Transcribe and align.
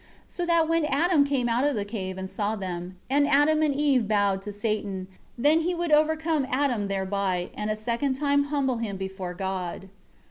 5 0.01 0.07
So 0.25 0.45
that 0.47 0.67
when 0.67 0.83
Adam 0.85 1.23
came 1.25 1.47
out 1.47 1.63
of 1.63 1.75
the 1.75 1.85
cave 1.85 2.17
and 2.17 2.27
saw 2.27 2.55
them, 2.55 2.95
and 3.07 3.27
Adam 3.27 3.61
and 3.61 3.71
Eve 3.75 4.07
bowed 4.07 4.41
to 4.41 4.51
Satan, 4.51 5.07
then 5.37 5.59
he 5.59 5.75
would 5.75 5.91
overcome 5.91 6.47
Adam 6.49 6.87
thereby, 6.87 7.51
and 7.53 7.69
a 7.69 7.75
second 7.75 8.15
time 8.15 8.45
humble 8.45 8.77
him 8.77 8.97
before 8.97 9.35
God. 9.35 9.89